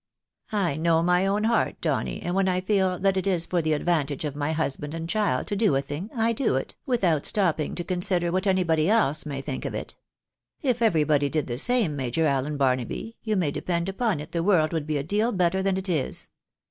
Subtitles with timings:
[0.51, 3.73] I know my own heart, Donny, and when I feel that it is for the
[3.73, 7.75] advantage of my husband and child to do a thing, I do it, without stopping
[7.75, 9.93] to consider what anybody else may think of it.
[10.59, 11.95] If everybody did the same.
[11.95, 15.61] Major Allen Barnaby, you may depend upon it the world would be a deal better
[15.61, 16.29] than it is.